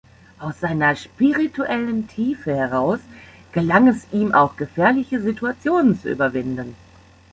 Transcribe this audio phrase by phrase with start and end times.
[0.39, 3.01] Aus seiner spirituellen Tiefe heraus
[3.51, 6.75] gelang es ihm, auch gefährliche Situationen zu überwinden.